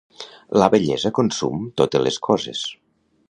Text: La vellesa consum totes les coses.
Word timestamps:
La 0.61 0.69
vellesa 0.75 1.11
consum 1.19 1.69
totes 1.81 2.05
les 2.07 2.19
coses. 2.31 2.65